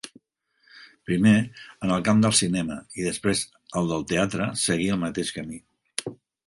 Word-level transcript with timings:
Primer, 1.09 1.33
en 1.87 1.93
el 1.97 2.01
camp 2.09 2.25
del 2.25 2.35
cinema; 2.39 2.79
i 3.01 3.07
després 3.11 3.45
el 3.83 3.93
del 3.95 4.09
teatre 4.15 4.53
seguí 4.67 4.93
el 4.97 5.03
mateix 5.09 5.35
camí. 5.39 5.67